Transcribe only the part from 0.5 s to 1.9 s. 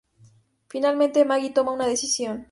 Finalmente, Maggie toma una